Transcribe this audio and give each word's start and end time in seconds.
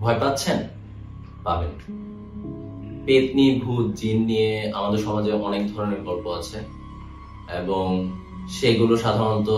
ভয় 0.00 0.20
পাচ্ছেন? 0.20 0.56
পাবেন। 1.44 1.68
পেতনি, 3.06 3.60
ভূত, 3.64 3.86
জিন 3.94 4.24
নিয়ে 4.24 4.72
আমাদের 4.74 4.98
সমাজে 4.98 5.32
অনেক 5.32 5.74
ধরনের 5.74 6.00
গল্প 6.00 6.26
আছে। 6.26 6.58
এবং 7.56 8.10
সেগুলো 8.48 8.96
সাধারণত 8.96 9.48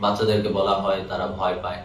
বাচ্চাদেরকে 0.00 0.48
বলা 0.48 0.70
হয়, 0.70 1.00
তারা 1.08 1.26
ভয় 1.26 1.54
পায়। 1.62 1.82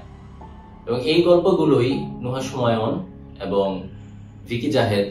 এবং 0.88 1.02
এই 1.02 1.22
গল্পগুলোই 1.22 2.06
নুহা 2.22 2.42
সুমায়ন 2.42 3.04
এবং 3.42 3.84
ভিকি 4.48 4.72
জাহেদ 4.72 5.08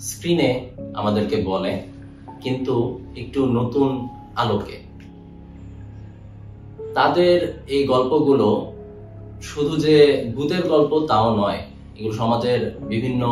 স্ক্রিনে 0.00 0.70
আমাদেরকে 0.94 1.42
বলে, 1.42 1.82
কিন্তু 2.40 3.00
একটু 3.16 3.46
নতুন 3.46 4.08
আলোকে। 4.36 4.80
তাদের 6.94 7.64
এই 7.66 7.86
গল্পগুলো 7.86 8.72
শুধু 9.42 9.76
যে 9.76 10.24
ভূতের 10.34 10.68
গল্প 10.68 11.06
তাও 11.06 11.36
নয় 11.36 11.58
এগুলো 12.00 12.16
সমাজের 12.16 12.60
বিভিন্ন 12.88 13.22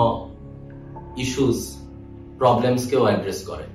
ইস্যুস 1.16 1.58
প্রবলেমসকেও 2.38 3.02
অ্যাড্রেস 3.02 3.40
করে। 3.46 3.66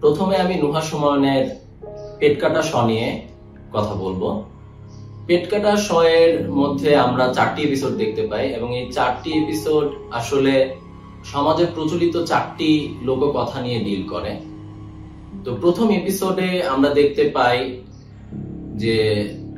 প্রথমে 0.00 0.36
আমি 0.36 0.54
নুহা 0.54 0.80
সুমনের 0.80 1.44
পেট 2.18 2.40
কাটা 2.40 2.62
শ 2.62 2.72
নিয়ে 2.84 3.08
কথা 3.72 3.94
বলব। 3.94 4.22
পেট 5.26 5.44
কাটা 5.50 5.76
শ 5.76 5.88
মধ্যে 6.50 6.96
আমরা 6.96 7.32
চারটি 7.32 7.62
এপিসোড 7.62 7.92
দেখতে 7.92 8.22
পাই 8.26 8.44
এবং 8.48 8.68
এই 8.78 8.92
চারটি 8.92 9.30
এপিসোড 9.42 9.86
আসলে 10.10 10.54
সমাজে 11.24 11.64
প্রচলিত 11.74 12.14
চারটি 12.24 12.70
লোককথা 13.02 13.58
নিয়ে 13.60 13.78
ডিল 13.78 14.02
করে। 14.08 14.32
তো 15.44 15.50
প্রথম 15.60 15.90
এপিসোডে 15.90 16.48
আমরা 16.68 16.88
দেখতে 16.88 17.30
পাই 17.34 17.58
যে 18.76 18.96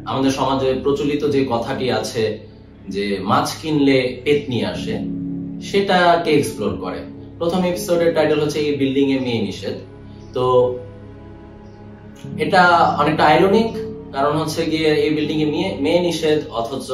আমাদের 0.05 0.31
সমাজে 0.31 0.69
প্রচলিত 0.85 1.23
যে 1.35 1.41
কথাটি 1.49 1.87
আছে 1.93 2.25
যে 2.95 3.05
মাছ 3.31 3.49
কিনলে 3.61 3.99
পেট 4.25 4.41
নিয়ে 4.51 4.67
আসে, 4.75 4.95
সেটাকে 5.69 6.31
এক্সপ্লোর 6.35 6.73
করে। 6.85 7.01
প্রথম 7.39 7.61
এপিসোডের 7.71 8.11
টাইটেল 8.17 8.39
হচ্ছে 8.43 8.59
এই 8.67 8.75
বিল্ডিং 8.81 9.07
এ 9.17 9.19
মেয়ে 9.27 9.43
নিষেধ। 9.47 9.77
তো 10.35 10.45
এটা 12.45 12.63
অনেকটা 13.01 13.25
আইরনিক 13.33 13.71
কারণ 14.15 14.35
হচ্ছে 14.41 14.61
গিয়ে 14.73 14.91
এই 15.05 15.13
বিল্ডিং 15.17 15.39
এ 15.45 15.49
মেয়ে 15.85 16.01
নিষেধ, 16.07 16.39
অথচ 16.61 16.89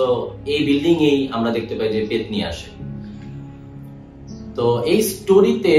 এই 0.53 0.61
বিল্ডিং 0.69 0.97
এই 1.11 1.19
আমরা 1.37 1.51
দেখতে 1.57 1.75
পাই 1.79 1.89
যে 1.95 2.01
পেট 2.11 2.25
নিয়ে 2.33 2.47
আসে। 2.53 2.69
তো 4.57 4.67
এই 4.93 5.01
স্টোরিতে 5.13 5.77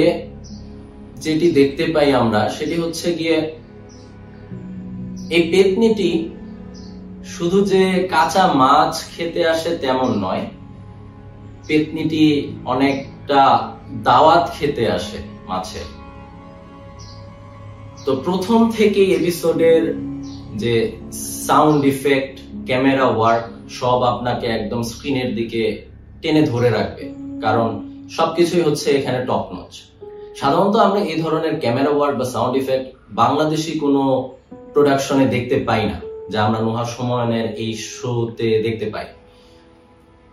যেটি 1.23 1.47
দেখতে 1.59 1.83
পাই 1.93 2.09
আমরা, 2.21 2.41
সেটি 2.57 2.75
হচ্ছে 2.83 3.07
গিয়ে 3.19 3.37
এই 5.35 5.43
পেতনিটি 5.51 6.11
শুধু 7.31 7.59
যে 7.71 7.81
কাঁচা 8.13 8.43
মাছ 8.61 8.93
খেতে 9.13 9.41
আসে 9.47 9.71
তেমন 9.77 10.09
নয়, 10.25 10.43
পেতনিটি 11.67 12.25
অনেকটা 12.65 13.41
দাওয়াত 14.03 14.45
খেতে 14.57 14.83
আসে 14.91 15.17
মাছের 15.49 15.87
তো 18.05 18.11
প্রথম 18.25 18.59
থেকে 18.71 19.01
এপিসোডের 19.17 19.83
যে 20.61 20.73
সাউন্ড 21.47 21.81
ইফেক্ট, 21.85 22.35
ক্যামেরা 22.65 23.05
ওয়ার্ক, 23.17 23.45
সব 23.79 23.99
আপনাকে 24.03 24.45
একদম 24.47 24.81
স্ক্রিনের 24.83 25.29
দিকে 25.35 25.63
টেনে 26.21 26.41
ধরে 26.51 26.69
রাখবে। 26.69 27.03
কারণ 27.41 27.69
সবকিছুই 28.17 28.63
হচ্ছে 28.67 28.87
এখানে 28.91 29.19
টপ 29.29 29.45
নচ 29.55 29.73
সাধারণত 30.39 30.75
আমরা 30.87 30.99
এই 31.11 31.17
ধরনের 31.23 31.55
ক্যামেরা 31.59 31.91
ওয়ার্ক 31.93 32.15
বা 32.19 32.25
সাউন্ড 32.33 32.55
ইফেক্ট 32.61 32.87
বাংলাদেশি 33.11 33.71
কোনো 33.79 34.01
প্রোডাকশনে 34.73 35.25
দেখতে 35.25 35.55
পাই 35.67 35.83
না। 35.91 35.97
যা 36.33 36.39
আমরা 36.47 36.59
নোহা 36.65 36.85
সময়নের 36.95 37.47
এই 37.63 37.71
শোতে 37.93 38.49
দেখতে 38.65 38.87
পাই। 38.93 39.07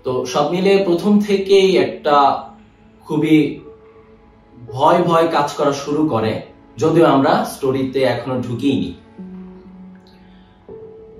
তো 0.04 0.12
সব 0.32 0.46
মিলে 0.54 0.72
প্রথম 0.88 1.12
থেকেই 1.28 1.70
একটা 1.86 2.16
খুবই 3.06 3.36
ভয় 4.72 5.00
ভয় 5.08 5.26
কাজ 5.36 5.48
করা 5.58 5.72
শুরু 5.84 6.02
করে, 6.12 6.32
যদিও 6.82 7.06
আমরা 7.14 7.32
স্টোরিতে 7.54 8.00
এখনও 8.14 8.36
ঢুকিনি 8.46 8.90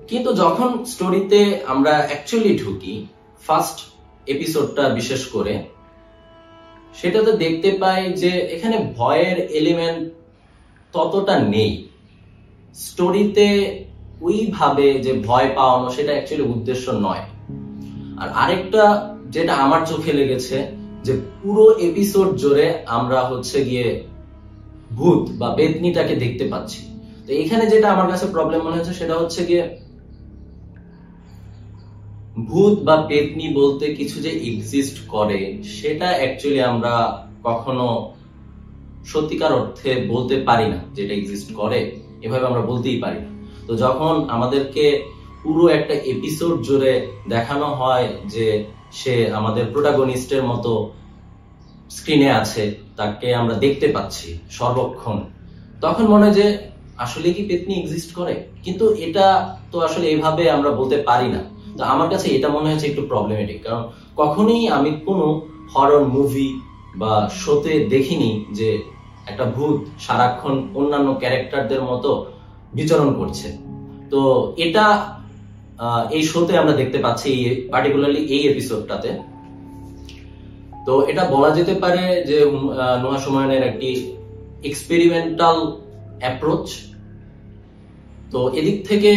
কিন্তু 0.09 0.29
যখন 0.43 0.69
স্টোরিতে 0.93 1.41
আমরা 1.73 1.93
অ্যাকচুয়ালি 2.09 2.53
ঢুকি 2.63 2.93
ফার্স্ট 3.45 3.77
এপিসোডটা 4.33 4.83
বিশেষ 4.99 5.21
করে, 5.35 5.53
সেটাতে 6.99 7.31
দেখতে 7.43 7.69
পাই 7.81 8.01
যে 8.21 8.31
এখানে 8.55 8.77
ভয়ের 8.97 9.37
এলিমেন্ট 9.59 10.01
ততটা 10.93 11.35
নেই। 11.53 11.71
স্টোরিতে 12.75 13.47
ওইভাবে 14.21 14.87
যে 15.05 15.11
ভয় 15.27 15.49
পাওয়ানো, 15.55 15.87
সেটা 15.89 16.11
অ্যাকচুয়ালি 16.11 16.45
উদ্দেশ্য 16.53 16.85
নয়। 16.91 17.23
আর 18.21 18.27
আরেকটা 18.33 18.83
যেটা 19.29 19.53
আমার 19.55 19.81
চোখে 19.85 20.13
লেগেছে, 20.13 20.57
যে 21.05 21.13
পুরো 21.41 21.65
এপিসোড 21.79 22.29
জোরে 22.35 22.67
আমরা 22.97 23.19
হচ্ছে 23.29 23.57
গিয়ে 23.65 23.87
ভূত 24.91 25.23
বা 25.39 25.47
বেদনিটাকে 25.55 26.15
দেখতে 26.15 26.45
পাচ্ছি। 26.51 26.81
তো 27.25 27.31
এখানে 27.33 27.63
যেটা 27.67 27.87
আমার 27.91 28.07
কাছে 28.11 28.25
প্রবলেম 28.25 28.61
মনে 28.61 28.77
হচ্ছে, 28.77 28.93
সেটা 28.93 29.15
হচ্ছে 29.19 29.41
গিয়ে 29.45 29.63
ভূত 32.49 32.75
বা 32.87 32.95
পেতনি 33.09 33.47
বলতে 33.53 33.85
কিছু 33.95 34.17
যে 34.21 34.31
এক্সিস্ট 34.49 34.97
করে, 35.07 35.39
সেটা 35.63 36.07
অ্যাকচুয়ালি 36.19 36.61
আমরা 36.71 36.93
কখনো 37.43 37.87
সত্যিকার 39.05 39.51
অর্থে 39.53 39.91
বলতে 40.07 40.35
পারি 40.47 40.65
না 40.69 40.79
যেটা 40.95 41.13
এক্সিস্ট 41.13 41.49
করে। 41.53 41.79
এভাবে 42.21 42.45
আমরা 42.45 42.61
বলতেই 42.61 42.99
পারি 43.01 43.19
না। 43.25 43.30
তো 43.67 43.73
যখন 43.75 44.13
আমাদেরকে 44.29 44.85
পুরো 45.43 45.63
একটা 45.67 45.93
এপিসোড 46.13 46.53
জুড়ে 46.67 46.93
দেখানো 47.29 47.67
হয় 47.81 48.07
যে 48.33 48.47
সে 48.99 49.13
আমাদের 49.39 49.65
প্রোটাগনিস্টের 49.73 50.43
মতো 50.43 50.71
স্ক্রিনে 51.89 52.29
আছে, 52.31 52.63
তাকে 52.97 53.27
আমরা 53.35 53.55
দেখতে 53.55 53.87
পাচ্ছি 53.87 54.27
সর্বক্ষণ, 54.49 55.17
তখন 55.81 56.05
মনে 56.13 56.29
যে 56.33 56.45
আসলে 56.97 57.27
কি 57.33 57.41
পেতনি 57.49 57.73
এক্সিস্ট 57.77 58.09
করে? 58.15 58.33
কিন্তু 58.63 58.85
এটা 59.05 59.25
তো 59.71 59.77
আসলে 59.79 60.05
এভাবে 60.09 60.43
আমরা 60.49 60.71
বলতে 60.71 60.97
পারি 61.09 61.27
না। 61.27 61.41
তো 61.77 61.81
আমার 61.83 62.07
কাছে 62.09 62.27
এটা 62.29 62.49
মনে 62.49 62.69
হচ্ছে 62.71 62.87
একটু 62.87 63.01
প্রবলেমেটিক 63.07 63.59
কারণ 63.65 63.83
কখনোই 64.17 64.63
আমি 64.77 64.89
কোনো 65.05 65.25
হরর 65.73 66.03
মুভি 66.15 66.49
বা 66.95 67.13
শোতে 67.41 67.73
দেখিনি 67.93 68.31
যে 68.51 68.69
একটা 69.27 69.45
ভূত 69.55 69.77
সারাক্ষণ 69.99 70.55
অন্যান্য 70.75 71.09
ক্যারেক্টারদের 71.21 71.81
মতো 71.83 72.11
বিচরণ 72.77 73.09
করছে। 73.19 73.47
তো 74.11 74.21
এটা 74.65 74.85
এই 76.15 76.23
শোতে 76.31 76.53
আমরা 76.61 76.73
দেখতে 76.81 76.97
পাচ্ছি 77.05 77.29
পার্টিকুলারলি 77.71 78.21
এই 78.35 78.41
এপিসোডটাতে 78.51 79.09
তো 80.85 80.93
এটা 81.11 81.23
বলা 81.35 81.49
যেতে 81.57 81.73
পারে 81.83 82.03
যে 82.29 82.37
নোহা 83.03 83.19
সুমায়নের 83.23 83.63
একটি 83.69 83.89
এক্সপেরিমেন্টাল 84.69 85.57
অ্যাপ্রোচ 86.23 86.65
তো 88.31 88.39
এদিক 88.59 88.77
থেকে 88.89 89.11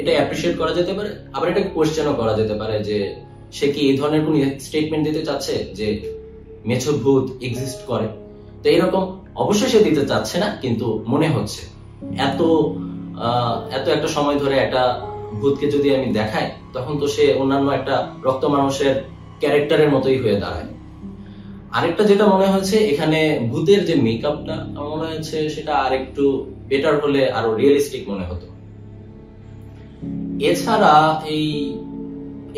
এটা 0.00 0.12
অ্যাপ্রিসিয়েট 0.16 0.54
করা 0.60 0.72
যেতে 0.78 0.92
পারে, 0.96 1.10
আবার 1.36 1.46
এটা 1.52 1.62
কোয়েশ্চেনও 1.74 2.14
করা 2.20 2.32
যেতে 2.40 2.54
পারে 2.60 2.76
যে, 2.88 2.98
সে 3.56 3.66
কি 3.74 3.80
এই 3.90 3.94
ধরনের 4.00 4.22
কোন 4.26 4.34
স্টেটমেন্ট 4.66 5.02
দিতে 5.08 5.22
চাচ্ছে 5.28 5.54
যে, 5.78 5.86
মেছো 6.68 6.90
ভূত 7.02 7.26
এক্সিস্ট 7.46 7.80
করে? 7.90 8.06
তো 8.62 8.66
এরকম 8.76 9.02
অবশ্যই 9.42 9.70
সে 9.72 9.80
দিতে 9.88 10.02
চাচ্ছে 10.10 10.36
না, 10.42 10.48
কিন্তু 10.62 10.86
মনে 11.12 11.28
হচ্ছে। 11.34 11.62
এত 12.26 12.40
এত 13.76 13.86
একটা 13.88 14.08
সময় 14.08 14.38
ধরে 14.38 14.56
একটা 14.58 14.82
ভূতকে 15.40 15.66
যদি 15.70 15.88
আমি 15.96 16.08
দেখাই, 16.18 16.46
তখন 16.72 16.92
তো 17.00 17.06
সে 17.14 17.24
অন্যান্য 17.40 17.68
একটা 17.70 17.94
রক্ত 18.26 18.44
মানুষের 18.44 18.94
ক্যারেক্টারের 19.40 19.90
মতোই 19.90 20.18
হয়ে 20.22 20.40
দাঁড়ায়। 20.40 20.68
আরেকটা 21.76 22.02
যেটা 22.04 22.24
মনে 22.26 22.46
হয়েছে 22.46 22.76
এখানে 22.92 23.18
ভূতের 23.50 23.80
যে 23.88 23.94
মেকআপটা, 24.06 24.56
আমার 24.76 24.90
মনে 24.94 25.06
হয়েছে 25.10 25.36
সেটা 25.54 25.72
আরেকটু 25.74 26.24
বেটার 26.68 26.94
হলে 27.02 27.22
আরও 27.30 27.50
রিয়েলিস্টিক 27.54 28.02
মনে 28.10 28.24
হতো। 28.30 28.46
এছাড়া 30.50 30.94
এই 31.34 31.44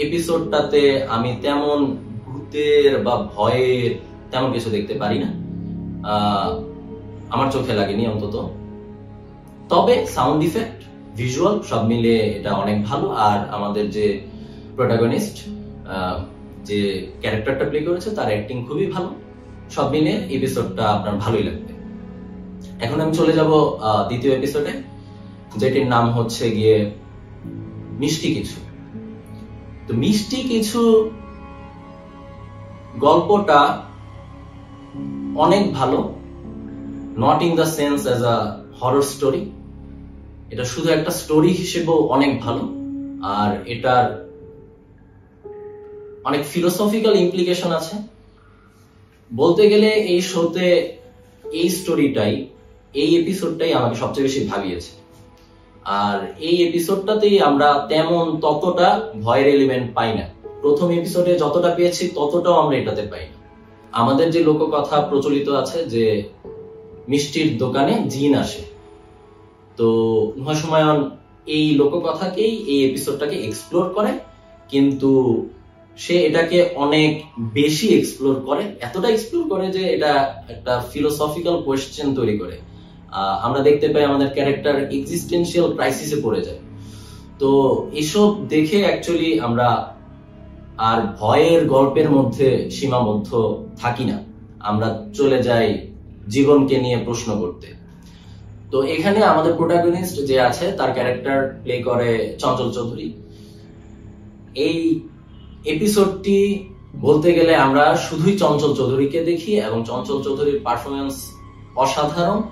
এপিসোডটাতে 0.05 0.83
আমি 1.09 1.31
তেমন 1.43 1.79
ভূতের 2.27 2.91
বা 3.03 3.15
ভয়ের 3.35 3.91
তেমন 4.31 4.49
কিছু 4.53 4.69
দেখতে 4.71 4.95
পারি 4.95 5.19
না। 5.25 5.31
আমার 7.35 7.49
চোখে 7.55 7.73
লাগেনি 7.75 8.05
অন্তত। 8.07 8.37
তবে 9.71 9.95
সাউন্ড 10.17 10.41
ইফেক্ট 10.49 10.79
ভিজুয়াল 11.19 11.55
সব 11.71 11.83
মিলে 11.91 12.15
এটা 12.39 12.51
অনেক 12.63 12.79
ভালো। 12.89 13.07
আর 13.29 13.39
আমাদের 13.57 13.85
যে 13.97 14.07
প্রোটাগনিস্ট 14.77 15.37
যে 16.69 16.81
ক্যারেক্টারটা 17.21 17.65
প্লে 17.71 17.81
করেছে, 17.89 18.09
তার 18.17 18.29
অ্যাক্টিং 18.33 18.57
খুবই 18.69 18.87
ভালো। 18.95 19.11
সব 19.75 19.87
মিলে 19.95 20.13
এপিসোডটা 20.37 20.85
আপনার 20.97 21.15
ভালোই 21.25 21.45
লাগবে। 21.49 21.73
এখন 22.85 22.99
আমি 23.05 23.13
চলে 23.21 23.33
যাব 23.39 23.51
দ্বিতীয় 24.09 24.33
এপিসোডে 24.39 24.73
যেটির 25.61 25.87
নাম 25.95 26.05
হচ্ছে 26.17 26.45
গিয়ে 26.57 26.77
মিষ্টি 28.01 28.29
কিছু। 28.37 28.59
তো 29.87 29.93
মিষ্টি 30.03 30.39
কিছু 30.53 30.81
গল্পটা 33.05 33.61
অনেক 35.45 35.65
ভালো 35.79 35.99
not 37.25 37.39
in 37.47 37.53
the 37.61 37.67
sense 37.79 37.99
as 38.09 38.21
a 38.35 38.37
horror 38.81 39.05
story 39.13 39.43
এটা 40.53 40.65
শুধু 40.65 40.89
একটা 40.89 41.11
স্টোরি 41.11 41.53
হিসেবেও 41.63 41.99
অনেক 42.17 42.33
ভালো, 42.41 42.65
আর 43.35 43.51
এটার 43.75 44.07
অনেক 46.25 46.43
ফিলোসফিক্যাল 46.53 47.15
ইমপ্লিকেশন 47.25 47.71
আছে। 47.73 47.95
বলতে 49.31 49.63
গেলে 49.69 49.91
এই 50.13 50.21
শোতে 50.33 50.67
এই 51.61 51.69
স্টোরিটাই 51.69 52.35
এই 52.95 53.11
এপিসোডটাই 53.21 53.73
আমাকে 53.73 53.95
সবচেয়ে 53.95 54.27
বেশি 54.29 54.41
ভাবিয়েছে। 54.51 54.93
আর 55.85 56.19
এই 56.49 56.57
এপিসোডটাতেই 56.69 57.37
আমরা 57.41 57.69
তেমন 57.89 58.25
ততটা 58.45 58.89
ভয়ের 59.25 59.49
এলিমেন্ট 59.49 59.87
পাই 59.95 60.11
না। 60.19 60.25
প্রথম 60.63 60.89
এপিসোডে 60.91 61.33
যতটা 61.39 61.71
পেয়েছি, 61.77 62.03
ততটাও 62.15 62.57
আমরা 62.63 62.75
এটাতে 62.77 63.03
পাই 63.03 63.25
না। 63.31 63.37
আমাদের 63.93 64.27
যে 64.31 64.41
লোককথা 64.45 64.97
প্রচলিত 65.11 65.49
আছে 65.63 65.79
যে 65.85 66.05
মিষ্টির 67.09 67.49
দোকানে 67.59 67.95
জিন 68.13 68.33
আসে 68.45 68.63
তো 69.79 69.89
মহাসময়ন 70.39 70.99
এই 71.57 71.65
লোককথাকেই, 71.81 72.53
এই 72.73 72.81
এপিসোডটাকে 72.89 73.37
এক্সপ্লোর 73.37 73.85
করে, 73.97 74.13
কিন্তু 74.73 75.11
সে 75.97 76.15
এটাকে 76.29 76.59
অনেক 76.85 77.11
বেশি 77.59 77.87
এক্সপ্লোর 77.99 78.35
করে, 78.49 78.63
এতটা 78.81 79.09
এক্সপ্লোর 79.11 79.43
করে 79.53 79.67
যে 79.77 79.83
এটা 79.97 80.13
একটা 80.49 80.73
ফিলোসফিক্যাল 80.93 81.57
কোয়েশ্চেন 81.63 82.09
তৈরি 82.15 82.39
করে। 82.39 82.57
আমরা 83.47 83.61
দেখতে 83.69 83.87
পাই 83.93 84.05
আমাদের 84.05 84.29
ক্যারেক্টার 84.37 84.77
এক্সিস্টেন্সিয়াল 84.99 85.67
ক্রাইসিসে 85.77 86.19
পড়ে 86.25 86.41
যায়। 86.47 86.61
তো 87.41 87.51
এসব 88.03 88.29
দেখে 88.49 88.79
অ্যাকচুয়ালি 88.85 89.31
আমরা 89.41 89.69
আর 90.89 90.99
ভয়ের 91.21 91.61
গল্পের 91.75 92.09
মধ্যে 92.11 92.49
সীমাবদ্ধ 92.71 93.31
থাকি 93.83 94.05
না। 94.11 94.19
আমরা 94.71 94.89
চলে 95.19 95.39
যাই 95.43 95.69
জীবনকে 96.35 96.77
নিয়ে 96.85 96.99
প্রশ্ন 97.07 97.29
করতে। 97.43 97.69
তো 98.71 98.83
এখানে 98.83 99.23
আমাদের 99.25 99.53
প্রোটাগনিস্ট 99.55 100.17
যে 100.27 100.41
আছে, 100.41 100.73
তার 100.73 100.93
ক্যারেক্টার 100.93 101.59
প্লে 101.63 101.83
করে 101.83 102.37
চঞ্চল 102.39 102.73
চৌধুরী। 102.73 103.13
এই 104.55 105.01
এপিসোডটি 105.65 106.65
বলতে 107.01 107.33
গেলে 107.33 107.57
আমরা 107.57 107.97
শুধুই 107.97 108.39
চঞ্চল 108.39 108.75
চৌধুরীকে 108.75 109.25
দেখি 109.25 109.57
এবং 109.61 109.85
চঞ্চল 109.85 110.23
চৌধুরীর 110.23 110.61
পারফরমেন্স 110.65 111.33
অসাধারণ। 111.77 112.43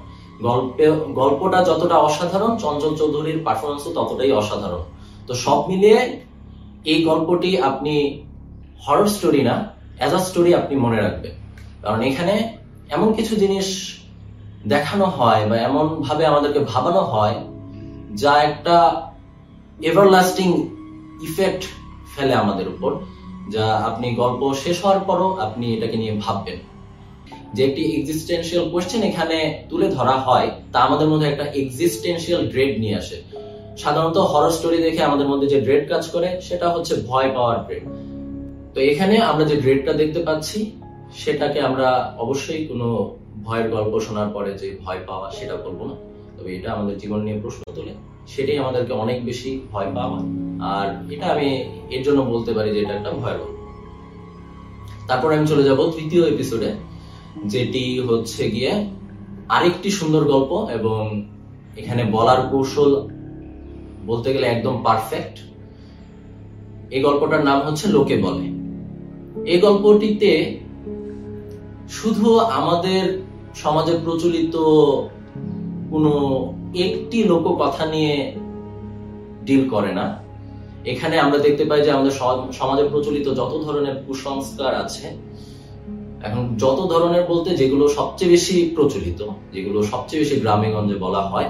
গল্পে, 0.40 0.87
গল্পটা 1.14 1.64
যতটা 1.64 1.96
অসাধারণ, 1.99 2.56
চঞ্চল 2.56 2.96
চৌধুরীর 2.96 3.38
পারফরমেন্সও 3.44 3.93
ততটাই 3.94 4.32
অসাধারণ। 4.32 4.82
তো 5.26 5.34
সব 5.34 5.69
মিলিয়ে 5.69 6.20
এই 6.84 7.05
গল্পটি 7.05 7.58
আপনি 7.58 8.25
হরর 8.87 9.06
স্টোরি 9.06 9.43
না 9.43 9.75
অ্যাজ 9.99 10.14
আ 10.14 10.19
স্টোরি 10.19 10.55
আপনি 10.55 10.76
মনে 10.76 10.96
রাখবেন। 10.96 11.34
কারণ 11.82 12.02
এখানে 12.02 12.34
এমন 12.90 13.12
কিছু 13.12 13.37
জিনিস 13.37 13.94
দেখানো 14.72 15.06
হয় 15.19 15.43
বা 15.50 15.56
এমন 15.69 15.87
ভাবে 16.06 16.22
আমাদেরকে 16.31 16.61
ভাবানো 16.72 17.02
হয় 17.12 17.37
যা 18.22 18.32
একটা 18.49 18.76
এভারলাস্টিং 19.88 20.49
ইফেক্ট 21.26 21.62
ফেলে 22.12 22.34
আমাদের 22.43 22.66
উপর, 22.75 22.90
যা 23.55 23.64
আপনি 23.88 24.06
গল্প 24.22 24.40
শেষ 24.62 24.76
হওয়ার 24.82 25.00
পরও 25.08 25.28
আপনি 25.46 25.66
এটাকে 25.76 25.96
নিয়ে 26.02 26.14
ভাববেন। 26.25 26.58
যে 27.55 27.61
একটি 27.69 27.82
এক্সিস্টেন্সিয়াল 27.96 28.64
কোয়েশ্চেন 28.72 29.02
এখানে 29.11 29.38
তুলে 29.70 29.88
ধরা 29.96 30.16
হয়, 30.26 30.49
তা 30.72 30.78
আমাদের 30.87 31.08
মধ্যে 31.11 31.26
একটা 31.28 31.44
এক্সিস্টেন্সিয়াল 31.62 32.43
ড্রেড 32.52 32.72
নিয়ে 32.82 32.96
আসে। 33.02 33.16
সাধারণত 33.82 34.19
হরর 34.31 34.52
স্টোরি 34.58 34.78
দেখে 34.87 35.02
আমাদের 35.08 35.28
মধ্যে 35.31 35.46
যে 35.52 35.58
ড্রেড 35.66 35.84
কাজ 35.93 36.05
করে, 36.14 36.28
সেটা 36.49 36.66
হচ্ছে 36.75 36.93
ভয় 37.08 37.28
পাওয়ার 37.37 37.58
ড্রেড 37.66 37.84
তো 38.75 38.78
এখানে 38.90 39.14
আমরা 39.31 39.44
যে 39.50 39.56
ড্রেডটা 39.62 39.93
দেখতে 40.00 40.20
পাচ্ছি, 40.26 40.58
সেটাকে 41.22 41.58
আমরা 41.69 41.88
অবশ্যই 42.25 42.62
কোনো 42.70 42.88
ভয়ের 43.42 43.70
গল্প 43.70 44.00
শোনার 44.00 44.28
পরে 44.28 44.58
যে 44.58 44.78
ভয় 44.84 44.98
পাওয়া 45.06 45.31
সেটা 45.31 45.56
করব 45.56 45.84
না। 45.84 45.94
তবে 46.38 46.56
এটা 46.56 46.72
আমাদের 46.72 46.98
জীবন 46.98 47.22
নিয়ে 47.22 47.40
প্রশ্ন 47.40 47.72
তোলে। 47.75 47.94
সেটাই 48.26 48.58
আমাদেরকে 48.58 48.92
অনেক 48.92 49.25
বেশি 49.25 49.60
ভয় 49.72 49.92
পাওয়া। 49.94 50.20
আর 50.60 51.12
এটা 51.12 51.26
আমি 51.26 51.64
এর 51.90 52.02
জন্য 52.02 52.22
বলতে 52.22 52.52
পারি 52.52 52.70
যে 52.70 52.81
এটা 52.81 52.94
একটা 52.94 53.10
ভয়ের 53.10 53.38
গল্প। 53.38 53.54
তারপর 55.06 55.32
আমি 55.32 55.46
চলে 55.46 55.62
যাব 55.62 55.90
তৃতীয় 55.90 56.26
এপিসোডে 56.26 56.72
যেটি 57.44 58.00
হচ্ছে 58.00 58.50
গিয়ে 58.50 58.86
আরেকটি 59.48 59.90
সুন্দর 59.90 60.25
গল্প 60.25 60.69
এবং 60.70 61.28
এখানে 61.76 62.04
বলার 62.04 62.48
কৌশল 62.50 63.08
বলতে 64.06 64.34
গেলে 64.34 64.46
একদম 64.46 64.82
পারফেক্ট 64.82 65.38
এই 66.90 67.00
গল্পটার 67.00 67.44
নাম 67.44 67.60
হচ্ছে 67.60 67.88
লোকে 67.88 68.16
বলে। 68.16 68.54
এই 69.50 69.60
গল্পটিতে 69.60 70.60
শুধু 71.88 72.38
আমাদের 72.38 73.24
সমাজে 73.62 73.94
প্রচলিত 74.04 74.54
কোনো 75.92 76.12
একটি 76.86 77.18
লোক 77.30 77.44
কথা 77.62 77.84
নিয়ে 77.94 78.14
ডিল 79.46 79.62
করে 79.74 79.92
না। 79.98 80.06
এখানে 80.92 81.16
আমরা 81.24 81.38
দেখতে 81.46 81.64
পাই 81.68 81.80
যে 81.84 81.90
আমাদের 81.96 82.14
সমাজে 82.60 82.84
প্রচলিত 82.92 83.26
যত 83.40 83.52
ধরনের 83.66 83.96
কুসংস্কার 84.06 84.72
আছে, 84.84 85.06
এখন 86.26 86.42
যত 86.62 86.78
ধরনের 86.92 87.24
বলতে 87.30 87.50
যেগুলো 87.60 87.84
সবচেয়ে 87.98 88.32
বেশি 88.34 88.56
প্রচলিত, 88.76 89.20
যেগুলো 89.54 89.78
সবচেয়ে 89.92 90.20
বেশি 90.22 90.36
গ্রামে 90.42 90.68
গঞ্জে 90.74 90.96
বলা 91.04 91.22
হয়, 91.30 91.48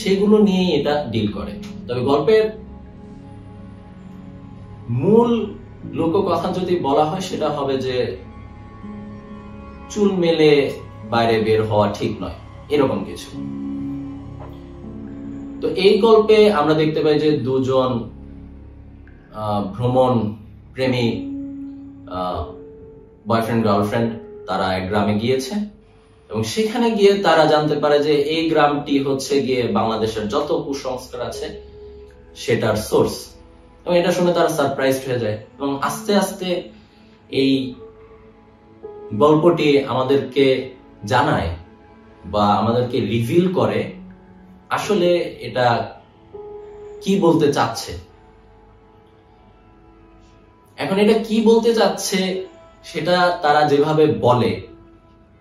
সেগুলো 0.00 0.36
নিয়েই 0.46 0.70
এটা 0.78 0.94
ডিল 1.12 1.28
করে। 1.36 1.52
তবে 1.86 2.00
গল্পের 2.10 2.44
মূল 5.02 5.30
লোককথা 5.98 6.48
যদি 6.58 6.74
বলা 6.86 7.04
হয়, 7.10 7.24
সেটা 7.28 7.48
হবে 7.56 7.74
যে 7.86 7.96
চুল 9.92 10.08
মেলে 10.24 10.50
বাইরে 11.12 11.34
বের 11.46 11.60
হওয়া 11.64 11.86
ঠিক 11.92 12.12
নয়। 12.22 12.36
এরকম 12.68 13.00
কিছু। 13.04 13.30
তো 15.60 15.66
এই 15.84 15.94
গল্পে 15.98 16.38
আমরা 16.52 16.74
দেখতে 16.74 17.00
পাই 17.04 17.16
যে 17.18 17.30
দুজন 17.38 17.90
ভ্রমণ 19.74 20.12
প্রেমী 20.74 21.06
বয়ফ্রেন্ড 23.28 23.62
গার্লফ্রেন্ড 23.64 24.10
তারা 24.46 24.66
এক 24.78 24.84
গ্রামে 24.88 25.14
গিয়েছে 25.18 25.54
এবং 26.30 26.42
সেখানে 26.44 26.88
গিয়ে 26.90 27.12
তারা 27.22 27.44
জানতে 27.46 27.76
পারে 27.76 27.98
যে 27.98 28.14
এই 28.34 28.42
গ্রামটি 28.50 28.94
হচ্ছে 28.98 29.34
গিয়ে 29.42 29.62
বাংলাদেশের 29.72 30.24
যত 30.28 30.50
কুসংস্কার 30.66 31.20
আছে 31.20 31.46
সেটার 32.36 32.76
সোর্স 32.88 33.14
এবং 33.86 33.94
এটা 33.98 34.10
শুনে 34.12 34.32
তারা 34.32 34.48
সারপ্রাইজ 34.48 34.96
হয়ে 35.06 35.20
যায় 35.20 35.38
এবং 35.56 35.70
আস্তে 35.82 36.12
আস্তে 36.16 36.48
এই 37.32 37.52
গল্পটি 39.14 39.68
আমাদেরকে 39.84 40.46
জানায় 41.06 41.50
বা 42.24 42.44
আমাদেরকে 42.56 42.98
রিভিল 43.00 43.44
করে 43.52 43.80
আসলে 44.70 45.10
এটা 45.40 45.66
কি 47.02 47.12
বলতে 47.20 47.46
চাচ্ছে। 47.52 47.92
এখন 50.78 50.96
এটা 50.98 51.16
কি 51.18 51.36
বলতে 51.40 51.70
চাচ্ছে 51.74 52.20
সেটা 52.84 53.16
তারা 53.42 53.62
যেভাবে 53.68 54.04
বলে, 54.06 54.52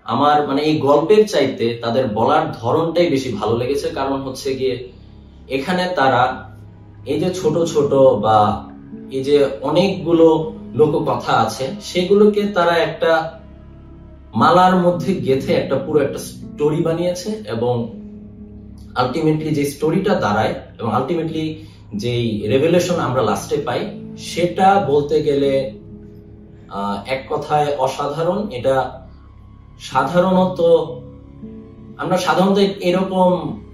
আমার 0.05 0.47
মানে 0.47 0.61
এই 0.61 0.75
গল্পের 0.79 1.27
চাইতে 1.27 1.65
তাদের 1.81 2.05
বলার 2.07 2.51
ধরনটাই 2.51 3.09
বেশি 3.09 3.29
ভালো 3.33 3.53
লেগেছে। 3.57 3.87
কারণ 3.89 4.17
হচ্ছে 4.21 4.49
গিয়ে 4.55 4.75
এখানে 5.47 5.83
তারা 5.95 6.23
এই 7.05 7.19
যে 7.19 7.29
ছোট 7.33 7.55
ছোট 7.63 7.91
বা 7.93 8.37
এই 9.11 9.23
যে 9.23 9.37
অনেকগুলো 9.61 10.27
লোক 10.73 10.93
কথা 11.09 11.33
আছে, 11.37 11.65
সেগুলোকে 11.81 12.41
তারা 12.47 12.75
একটা 12.77 13.11
মালার 14.39 14.75
মধ্যে 14.85 15.11
গেথে 15.27 15.51
একটা 15.53 15.75
পুরো 15.85 15.99
একটা 16.05 16.19
স্টোরি 16.27 16.79
বানিয়েছে 16.87 17.29
এবং 17.55 17.75
আলটিমেটলি 19.01 19.49
যে 19.57 19.63
স্টোরিটা 19.73 20.13
দাঁড়ায় 20.23 20.55
এবং 20.79 20.89
আলটিমেটলি 20.97 21.45
যেই 22.03 22.25
রেভেলেশন 22.51 22.97
আমরা 23.07 23.21
লাস্টে 23.29 23.57
পাই, 23.67 23.81
সেটা 24.29 24.67
বলতে 24.91 25.15
গেলে 25.27 25.51
এক 27.15 27.21
কথায় 27.31 27.67
অসাধারণ। 27.85 28.39
এটা 28.57 28.75
সাধারণত, 29.91 30.59
আমরা 32.01 32.17
সাধারণত 32.25 32.57
এরকম 32.89 33.29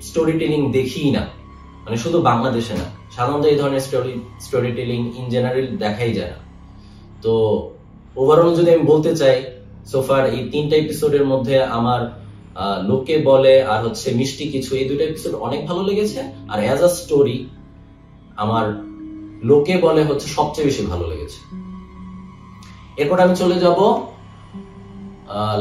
স্টোরি 0.08 0.34
টেলিং 0.42 0.62
দেখি 0.78 1.04
না। 1.18 1.24
মানে 1.84 1.98
শুধু 2.04 2.18
বাংলাদেশে 2.30 2.74
না, 2.82 2.88
সাধারণত 3.16 3.46
এই 3.52 3.58
ধরনের 3.62 3.84
story 3.88 4.14
story 4.46 4.72
telling 4.78 5.00
in 5.20 5.26
general 5.34 5.68
দেখাই 5.84 6.12
যায় 6.18 6.32
না। 6.34 6.40
তো 7.24 7.34
ওভারঅল 8.22 8.52
যদি 8.60 8.70
আমি 8.76 8.86
বলতে 8.94 9.12
চাই 9.22 9.38
সোফার 9.92 10.24
এই 10.36 10.42
তিনটা 10.54 10.76
এপিসোডের 10.84 11.26
মধ্যে 11.32 11.56
আমার 11.78 12.02
লোকে 12.90 13.16
বলে 13.30 13.54
আর 13.72 13.80
হচ্ছে 13.86 14.08
মিষ্টি 14.20 14.46
কিছু, 14.54 14.72
এই 14.80 14.86
দুটো 14.90 15.04
এপিসোড 15.04 15.34
অনেক 15.48 15.62
ভালো 15.70 15.82
লেগেছে। 15.90 16.20
আর 16.52 16.60
অ্যাজ 16.66 16.82
আ 16.88 16.90
স্টোরি 17.00 17.38
আমার 18.44 18.66
লোকে 19.50 19.76
বলে 19.86 20.02
হচ্ছে 20.04 20.28
সবচেয়ে 20.38 20.68
বেশি 20.70 20.82
ভালো 20.92 21.06
লেগেছে। 21.12 21.40
এরপর 23.02 23.18
আমি 23.26 23.36
চলে 23.42 23.58
যাব 23.64 23.80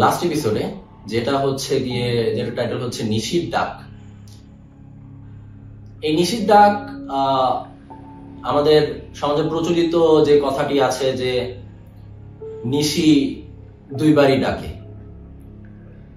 লাস্ট 0.02 0.20
এপিসোডে 0.28 0.64
যেটা 1.12 1.34
হচ্ছে 1.38 1.72
গিয়ে 1.86 2.08
যেটা 2.36 2.52
টাইটেল 2.58 2.78
হচ্ছে 2.84 3.02
নিশির 3.12 3.44
ডাক। 3.54 3.72
এই 6.06 6.12
নিশির 6.18 6.44
ডাক 6.52 6.74
আমাদের 8.50 8.80
সমাজে 9.14 9.44
প্রচলিত 9.50 9.94
যে 10.26 10.34
কথাটি 10.44 10.76
আছে 10.88 11.06
যে, 11.20 11.32
নিশি 12.74 13.10
দুইবারই 13.90 14.38
ডাকে। 14.40 14.68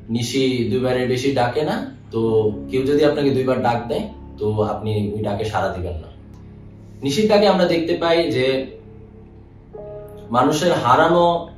নিশি 0.10 0.70
দুইবারের 0.70 1.08
বেশি 1.08 1.32
ডাকে 1.34 1.64
না, 1.64 1.96
তো 2.12 2.52
কেউ 2.72 2.86
যদি 2.86 3.06
আপনাকে 3.06 3.32
দুইবার 3.32 3.62
ডাক 3.62 3.88
দেয়, 3.88 4.10
তো 4.38 4.62
আপনি 4.62 5.12
ওই 5.16 5.22
ডাকে 5.22 5.46
সাড়া 5.46 5.70
দিবেন 5.76 5.94
না। 5.94 6.08
নিশির 7.04 7.28
ডাকে 7.28 7.48
আমরা 7.48 7.66
দেখতে 7.66 7.98
পাই 7.98 8.32
যে, 8.32 8.66
মানুষের 10.32 10.74
হারানো, 10.74 11.50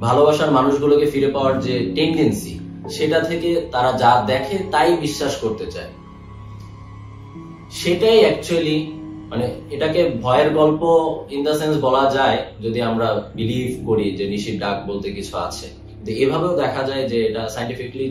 ভালোবাসার 0.00 0.50
মানুষগুলোকে 0.50 1.06
ফিরে 1.06 1.26
পাওয়ার 1.26 1.60
যে 1.60 1.92
টেন্ডেন্সি 1.94 2.60
সেটা 2.90 3.20
থেকে 3.20 3.68
তারা 3.72 3.92
যা 3.92 4.24
দেখে 4.26 4.58
তাই 4.70 4.96
বিশ্বাস 4.96 5.36
করতে 5.36 5.66
চায়। 5.66 5.90
সেটাই 7.70 8.18
অ্যাকচুয়ালি 8.18 8.99
মানে 9.30 9.46
এটাকে 9.74 10.00
ভয়ের 10.24 10.48
গল্প 10.58 10.82
ইন 11.34 11.40
দা 11.46 11.52
সেন্স 11.60 11.74
বলা 11.86 12.04
যায়, 12.16 12.38
যদি 12.64 12.78
আমরা 12.90 13.08
বিলিভ 13.38 13.68
করি 13.88 14.06
যে 14.18 14.24
নিশির 14.32 14.56
ডাক 14.62 14.76
বলতে 14.90 15.08
কিছু 15.16 15.34
আছে। 15.46 15.66
এভাবেও 16.24 16.54
দেখা 16.62 16.82
যায় 16.88 17.04
যে 17.10 17.18
এটা 17.28 17.42
সাইন্টিফিকলি 17.54 18.04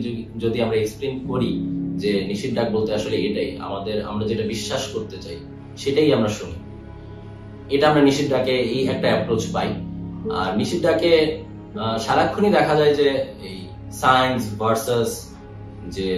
যদি 0.44 0.58
আমরা 0.64 0.76
এক্সপ্লেন 0.78 1.14
করি 1.30 1.50
যে 2.02 2.10
নিশির 2.30 2.52
ডাক 2.56 2.68
বলতে 2.76 2.90
আসলে 2.98 3.16
এটাই, 3.28 3.50
আমাদের, 3.66 3.96
আমরা 4.10 4.24
যেটা 4.30 4.44
বিশ্বাস 4.54 4.82
করতে 4.94 5.16
চাই, 5.24 5.36
সেটাই 5.82 6.08
আমরা 6.16 6.30
শুনি। 6.38 6.56
এটা 7.74 7.84
আমরা 7.90 8.02
নিশির 8.08 8.28
ডাকে 8.32 8.54
এই 8.74 8.82
একটা 8.94 9.06
অ্যাপ্রোচ 9.12 9.42
পাই। 9.54 9.68
আর 10.40 10.50
নিশির 10.60 10.82
ডাকে 10.86 11.12
সারাক্ষণই 12.04 12.50
দেখা 12.58 12.74
যায় 12.80 12.94
যে 13.00 13.08
এই 13.48 13.58
সায়েন্স 14.02 14.42
ভার্সাস 14.60 15.10
যে 15.96 16.08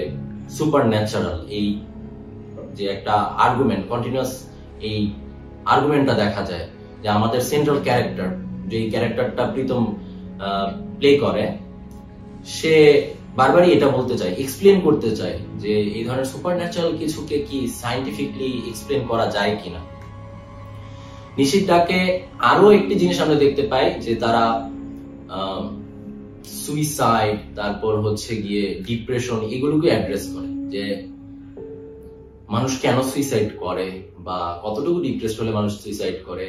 সুপার 0.57 0.83
ন্যাচারাল 0.93 1.39
এই 1.59 1.67
যে 2.77 2.85
একটা 2.97 3.15
আর্গুমেন্ট 3.47 3.85
কন্টিনিউয়াস 3.93 4.33
এই 4.89 5.01
আর্গুমেন্টটা 5.75 6.15
দেখা 6.23 6.43
যায় 6.51 6.67
যে 7.03 7.09
আমাদের 7.17 7.41
সেন্ট্রাল 7.51 7.79
ক্যারেক্টার 7.87 8.29
যে 8.71 8.79
ক্যারেক্টারটা 8.93 9.45
প্রীতম 9.53 9.83
প্লে 10.99 11.11
করে, 11.25 11.45
সে 12.57 12.75
বারবারই 13.39 13.71
এটা 13.77 13.89
বলতে 13.97 14.15
চায় 14.21 14.33
এক্সপ্লেন 14.43 14.77
করতে 14.87 15.11
চায় 15.19 15.37
যে 15.63 15.73
এই 15.97 16.03
ধরনের 16.07 16.29
সুপার 16.33 16.55
ন্যাচারাল 16.61 16.93
কিছুকে 17.01 17.37
কি 17.49 17.59
সাইন্টিফিকলি 17.83 18.49
এক্সপ্লেন 18.71 19.01
করা 19.11 19.27
যায় 19.37 19.55
কিনা। 19.63 19.81
নিশিত 21.39 21.69
আরও 22.51 22.67
একটি 22.79 22.95
জিনিস 23.03 23.17
আমরা 23.25 23.37
দেখতে 23.45 23.63
পাই 23.71 23.87
যে 24.05 24.13
তারা 24.25 24.45
সুইসাইড 26.63 27.37
তারপর 27.59 27.93
হচ্ছে 28.05 28.33
গিয়ে 28.45 28.65
ডিপ্রেশন 28.89 29.39
এগুলোকে 29.55 29.89
অ্যাড্রেস 29.93 30.25
করে 30.35 30.51
যে 30.73 30.85
মানুষ 32.55 32.73
কেন 32.85 32.97
সুইসাইড 33.11 33.49
করে 33.65 33.89
বা 34.27 34.39
কতটুকু 34.65 34.99
ডিপ্রেস 35.01 35.33
হলে 35.41 35.53
মানুষ 35.59 35.73
সুইসাইড 35.83 36.17
করে 36.29 36.47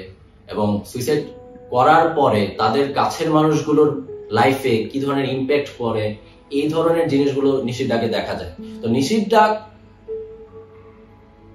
এবং 0.54 0.68
সুইসাইড 0.92 1.24
করার 1.70 2.06
পরে 2.10 2.42
তাদের 2.58 2.86
কাছের 2.94 3.30
মানুষগুলোর 3.32 3.92
লাইফে 4.32 4.74
কি 4.92 4.98
ধরনের 5.00 5.26
ইম্প্যাক্ট 5.26 5.70
পড়ে, 5.78 6.06
এই 6.52 6.70
ধরনের 6.70 7.08
জিনিসগুলো 7.08 7.50
ডাকে 7.88 8.08
দেখা 8.08 8.34
যায়। 8.40 8.54
তো 8.82 8.88
ডাক 9.30 9.52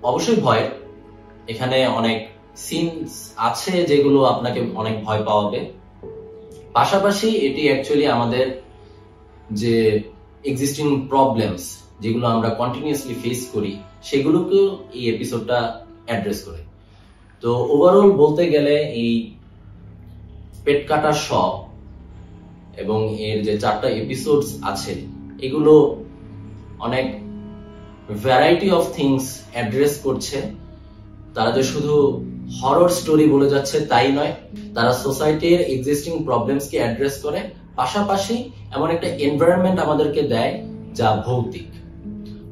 অবশ্যই 0.03 0.37
ভয়। 0.37 0.65
এখানে 1.49 1.79
অনেক 1.87 2.19
সিনস 2.57 3.13
আছে 3.37 3.73
যেগুলো 3.91 4.19
আপনাকে 4.25 4.61
অনেক 4.75 4.95
ভয় 5.05 5.23
পাওয়াবে। 5.25 5.61
পাশাপাশি 6.73 7.29
এটি 7.47 7.63
অ্যাকচুয়ালি 7.69 8.07
আমাদের 8.07 8.47
যে 9.61 9.75
এক্সিস্টিং 10.45 10.87
প্রবলেমস 11.09 11.65
যেগুলো 12.01 12.27
আমরা 12.27 12.49
কন্টিনিউসলি 12.61 13.15
ফেস 13.23 13.41
করি, 13.55 13.73
সেগুলোকেও 14.09 14.67
এই 14.93 15.05
এপিসোডটা 15.15 15.59
অ্যাড্রেস 16.09 16.39
করে। 16.47 16.63
তো 17.43 17.51
ওভারঅল 17.75 18.11
বলতে 18.23 18.43
গেলে 18.55 18.75
এই 19.01 19.11
পেট 20.65 20.81
কাটা 20.91 21.13
শ 21.27 21.29
এবং 22.83 22.99
এর 23.29 23.39
যে 23.47 23.55
চারটা 23.63 23.89
এপিসোডস 24.03 24.49
আছে, 24.71 24.93
এগুলো 25.47 25.75
অনেক 26.87 27.07
ভ্যারাইটি 28.25 28.69
অফ 28.79 28.85
থিংস 28.97 29.25
অ্যাড্রেস 29.55 29.95
করছে। 30.07 30.39
তারা 31.35 31.51
যে 31.57 31.63
শুধু 31.73 31.95
হরর 32.59 32.91
স্টোরি 32.99 33.27
বলে 33.35 33.49
যাচ্ছে 33.55 33.77
তাই 33.93 34.09
নয়, 34.19 34.33
তারা 34.77 34.93
সোসাইটির 35.05 35.61
এক্সিস্টিং 35.75 36.13
প্রবলেমসকে 36.29 36.77
অ্যাড্রেস 36.83 37.15
করে। 37.25 37.41
পাশাপাশি 37.79 38.37
এমন 38.77 38.89
একটা 38.95 39.09
এনভায়রনমেন্ট 39.27 39.79
আমাদেরকে 39.87 40.21
দেয় 40.33 40.53
যা 40.99 41.09
ভৌতিক। 41.27 41.69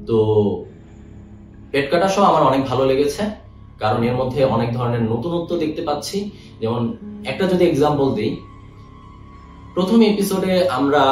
তো 0.08 0.16
পেট 1.72 1.86
কাটা 1.92 2.08
শো 2.14 2.20
আমার 2.30 2.42
অনেক 2.50 2.62
ভালো 2.70 2.84
লেগেছে। 2.90 3.22
কারণ 3.80 4.00
এর 4.08 4.16
মধ্যে 4.20 4.40
অনেক 4.54 4.70
ধরনের 4.78 5.02
নতুনত্ব 5.12 5.50
দেখতে 5.62 5.82
পাচ্ছি। 5.88 6.16
যেমন 6.62 6.82
একটা 7.30 7.44
যদি 7.52 7.64
এক্সাম্পল 7.66 8.06
দিই, 8.16 8.32
প্রথম 9.74 9.98
এপিসোডে 10.12 10.52
আমরা 10.78 11.02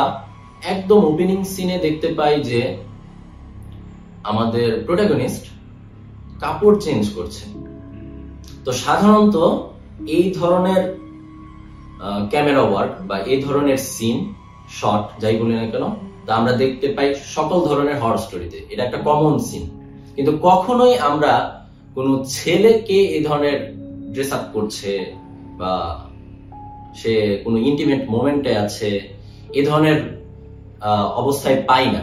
একদম 0.72 1.00
ওপেনিং 1.10 1.38
সিনে 1.52 1.76
দেখতে 1.86 2.08
পাই 2.18 2.34
যে 2.48 2.60
আমাদের 4.30 4.68
প্রোটাগনিস্ট 4.86 5.44
কাপড় 6.42 6.76
চেঞ্জ 6.84 7.02
করছে। 7.16 7.44
তো 8.64 8.70
সাধারণত 8.84 9.36
এই 10.16 10.26
ধরনের 10.38 10.82
ক্যামেরা 12.32 12.62
ওয়ার্ক 12.66 12.94
বা 13.08 13.16
এই 13.30 13.38
ধরনের 13.46 13.78
সিন 13.94 14.16
শট 14.78 15.04
যাই 15.22 15.34
বলি 15.40 15.54
না 15.60 15.66
কেন, 15.72 15.84
তা 16.26 16.30
আমরা 16.38 16.52
দেখতে 16.62 16.86
পাই 16.96 17.08
সকল 17.36 17.58
ধরনের 17.68 17.96
হর 18.02 18.16
স্টোরিতে 18.24 18.58
এটা 18.72 18.82
একটা 18.84 18.98
কমন 19.08 19.34
সিন 19.48 19.64
কিন্তু 20.16 20.32
কখনোই 20.48 20.94
আমরা 21.10 21.32
কোনো 21.94 22.12
ছেলেকে 22.36 22.98
এই 23.16 23.22
ধরনের 23.28 23.58
ড্রেস 24.12 24.30
আপ 24.36 24.44
করছে 24.54 24.92
বা 25.60 25.72
সে 27.00 27.12
কোনো 27.44 27.56
ইন্টিমেট 27.68 28.02
মোমেন্টে 28.14 28.52
আছে, 28.64 28.90
এ 29.58 29.60
ধরনের 29.68 29.98
অবস্থায় 31.20 31.58
পাই 31.68 31.86
না। 31.94 32.02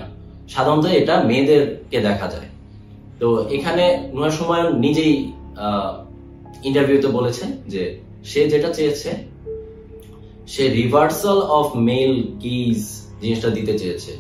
সাধারণত 0.54 0.86
এটা 1.00 1.16
মেয়েদেরকে 1.30 1.98
দেখা 2.08 2.28
যায়। 2.34 2.50
তো 3.20 3.28
এখানে 3.56 3.86
নয় 4.18 4.34
সময় 4.40 4.64
নিজেই 4.86 5.14
ইন্টারভিউতে 6.68 7.10
বলেছে 7.18 7.46
যে 7.74 7.84
সে 8.30 8.42
যেটা 8.52 8.70
চেয়েছে, 8.78 9.10
সে 10.54 10.64
রিভার্সাল 10.80 11.40
অফ 11.58 11.68
মেল 11.90 12.14
কিজ 12.44 12.80
জিনিসটা 13.22 13.50
দিতে 13.58 13.74
চেয়েছে। 13.82 14.12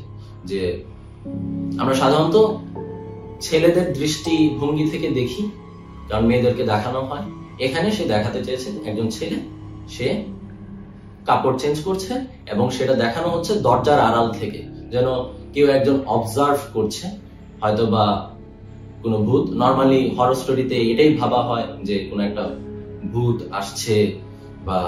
যে 0.49 0.61
আমরা 1.81 1.95
সাধারণত 2.01 2.37
ছেলেদের 3.45 3.87
দৃষ্টি 3.99 4.35
ভঙ্গি 4.59 4.85
থেকে 4.93 5.07
দেখি 5.19 5.43
কারণ 6.11 6.25
মেয়েদেরকে 6.29 6.63
দেখানো 6.73 6.99
হয়। 7.09 7.25
এখানে 7.65 7.87
সে 7.97 8.03
দেখাতে 8.13 8.39
চেয়েছে 8.45 8.69
একজন 8.89 9.07
ছেলে, 9.15 9.37
সে 9.95 10.07
কাপড় 11.27 11.57
চেঞ্জ 11.61 11.77
করছে 11.87 12.13
এবং 12.53 12.65
সেটা 12.77 12.93
দেখানো 13.03 13.27
হচ্ছে 13.35 13.53
দরজার 13.67 13.99
আড়াল 14.07 14.27
থেকে, 14.39 14.59
যেন 14.93 15.07
কেউ 15.53 15.65
একজন 15.77 15.97
অবজার্ভ 16.15 16.59
করছে 16.75 17.05
হয়তো 17.61 17.83
বা 17.93 18.05
কোনো 19.03 19.17
ভূত। 19.27 19.45
নর্মালি 19.61 20.01
হরর 20.15 20.37
স্টোরিতে 20.41 20.77
এটাই 20.91 21.11
ভাবা 21.19 21.39
হয় 21.49 21.67
যে 21.87 21.95
কোনো 22.09 22.21
একটা 22.29 22.43
ভূত 23.13 23.37
আসছে 23.59 23.95
বা 24.67 24.79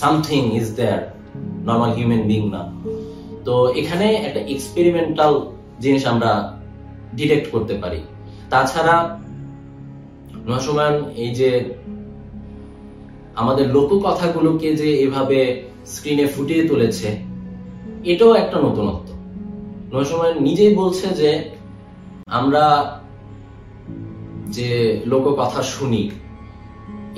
something 0.00 0.42
is 0.58 0.66
there 0.78 1.00
normal 1.68 1.90
human 1.96 2.22
being 2.30 2.42
না। 2.54 2.62
তো 3.46 3.54
এখানে 3.80 4.06
একটা 4.28 4.40
এক্সপেরিমেন্টাল 4.54 5.32
জিনিস 5.82 6.02
আমরা 6.12 6.30
ডিটেক্ট 7.18 7.46
করতে 7.54 7.74
পারি। 7.82 8.00
তাছাড়া 8.52 8.96
নসময়ান 10.50 10.96
এই 11.24 11.30
যে 11.38 11.50
আমাদের 13.40 13.66
লোক 13.76 13.90
কথাগুলোকে 14.06 14.68
যে 14.80 14.88
এভাবে 15.04 15.38
স্ক্রিনে 15.92 16.26
ফুটিয়ে 16.34 16.62
তুলেছে, 16.70 17.08
এটাও 18.12 18.32
একটা 18.42 18.56
নতুনত্ব। 18.66 19.08
নসময় 19.94 20.32
নিজেই 20.46 20.72
বলছে 20.80 21.06
যে 21.20 21.30
আমরা 22.38 22.64
যে 24.56 24.70
লোক 25.10 25.24
কথা 25.40 25.60
শুনি, 25.74 26.02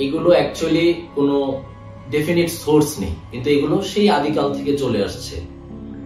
এগুলো 0.05 0.29
অ্যাকচুয়ালি 0.37 0.87
কোনো 1.17 1.37
ডেফিনিট 2.15 2.51
সোর্স 2.63 2.89
নেই, 3.03 3.15
কিন্তু 3.31 3.49
এগুলো 3.57 3.77
সেই 3.93 4.07
আদিকাল 4.19 4.47
থেকে 4.57 4.73
চলে 4.83 4.99
আসছে, 5.07 5.37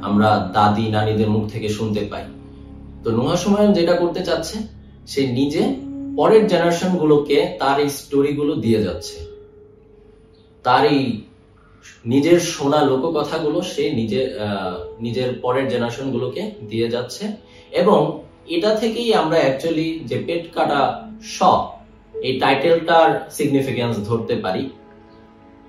আমরা 0.09 0.29
দাদি, 0.57 0.87
নানিদের 0.97 1.29
মুখ 1.35 1.45
থেকে 1.55 1.69
শুনতে 1.69 2.03
পাই। 2.11 2.25
তো 3.03 3.09
নোহা 3.17 3.37
সময় 3.45 3.67
যেটা 3.79 3.95
করতে 4.03 4.21
চাচ্ছে, 4.29 4.57
সে 5.13 5.21
নিজে 5.39 5.63
পরের 6.17 6.47
জেনারেশন 6.47 6.93
গুলোকে 6.99 7.57
তার 7.59 7.81
এই 7.81 7.89
স্টোরিগুলো 7.89 8.55
দিয়ে 8.55 8.81
যাচ্ছে। 8.83 9.17
তার 10.65 10.85
এই 10.85 11.23
নিজের 12.05 12.41
শোনা 12.41 12.85
লোককথাগুলো 12.85 13.63
সে 13.63 13.91
নিজে 13.91 14.21
নিজের 15.01 15.39
পরের 15.43 15.69
জেনারেশন 15.69 16.11
গুলোকে 16.11 16.51
দিয়ে 16.69 16.89
যাচ্ছে। 16.91 17.25
এবং 17.73 18.01
এটা 18.47 18.75
থেকেই 18.75 19.15
আমরা 19.15 19.37
অ্যাকচুয়ালি 19.37 20.01
যে 20.05 20.17
পেট 20.27 20.53
কাটা 20.55 20.81
স 21.23 21.39
এই 22.15 22.41
টাইটেলটার 22.41 23.31
সিগনিফিকেন্স 23.31 23.95
ধরতে 24.09 24.37
পারি। 24.37 24.71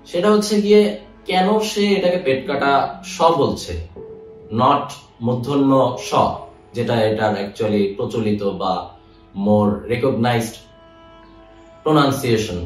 সেটা 0.06 0.30
হচ্ছে 0.30 0.62
গিয়ে 0.62 0.98
কেন 1.26 1.58
সে 1.60 1.82
এটাকে 1.88 2.18
পেট 2.18 2.46
কাটা 2.46 2.72
স 3.04 3.16
বলছে 3.22 3.72
নট 4.52 4.92
মূর্ধন্য 5.20 5.96
স 5.98 6.10
যেটা 6.74 6.94
এটার 7.02 7.34
অ্যাকচুয়ালি 7.34 7.94
প্রচলিত 7.96 8.42
বা 8.42 8.72
মোর 9.34 9.86
রেকগনাইজড 9.88 10.54
প্রোনাউন্সিয়েশন 11.82 12.58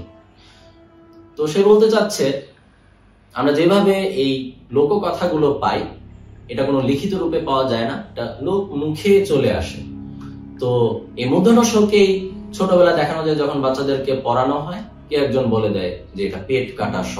তো 1.39 1.47
সে 1.47 1.63
বলতে 1.65 1.91
চাচ্ছে, 1.91 2.43
আমরা 3.35 3.53
যেভাবে 3.53 3.95
এই 4.03 4.55
লোককথাগুলো 4.71 5.59
পাই, 5.61 5.81
এটা 6.49 6.63
কোনো 6.65 6.81
লিখিত 6.81 7.15
রূপে 7.15 7.39
পাওয়া 7.39 7.69
যায় 7.69 7.87
না, 7.91 8.05
এটা 8.11 8.37
লোক 8.41 8.73
মুখে 8.75 9.25
চলে 9.25 9.53
আসে। 9.55 9.81
তো 10.61 11.01
এই 11.17 11.29
মূর্ধন্যকেই 11.29 12.33
ছোটবেলা 12.53 12.93
দেখানো 12.97 13.25
যায় 13.27 13.37
যখন 13.37 13.61
বাচ্চাদেরকে 13.61 14.13
পড়ানো 14.25 14.59
হয় 14.59 14.83
কে 15.09 15.15
একজন 15.17 15.51
বলে 15.51 15.69
দেয় 15.69 15.93
যে 16.15 16.27
এটা 16.27 16.39
পেট 16.49 16.77
কাটা 16.77 17.03
স 17.03 17.15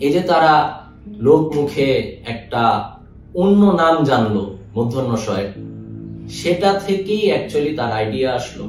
এই 0.00 0.12
যে 0.12 0.20
তারা 0.20 0.84
লোক 1.18 1.54
মুখে 1.56 2.18
একটা 2.24 2.90
অন্য 3.34 3.62
নাম 3.64 4.04
জানলো 4.04 4.56
মধ্যাহ্নশয়ের 4.74 5.67
সেটা 6.36 6.70
থেকেই 6.86 7.22
অ্যাকচুয়ালি 7.30 7.72
তার 7.78 7.90
আইডিয়া 8.00 8.28
আসলো 8.38 8.64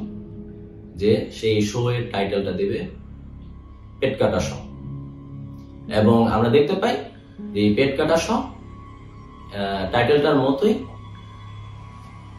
যে 1.00 1.12
সেই 1.38 1.58
শো 1.70 1.80
এর 1.94 2.02
টাইটেলটা 2.12 2.52
দেবে 2.60 2.80
পেট 4.00 4.14
কাটা 4.20 4.40
শ। 4.46 4.48
এবং 6.00 6.18
আমরা 6.34 6.48
দেখতে 6.56 6.74
পাই 6.82 6.94
যে 7.54 7.60
পেট 7.76 7.92
কাটা 7.98 8.16
শ 8.24 8.26
টাইটেলটার 9.92 10.36
মতোই 10.44 10.74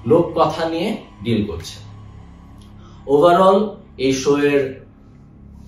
লোক 0.09 0.25
কথা 0.37 0.63
নিয়ে 0.73 0.89
ডিল 1.23 1.41
করছে। 1.49 1.77
ওভারঅল 3.13 3.57
এই 4.05 4.11
শো 4.21 4.33
এর 4.51 4.61